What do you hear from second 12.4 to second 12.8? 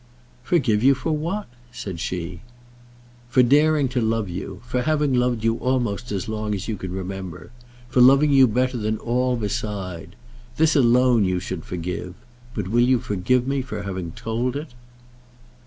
but will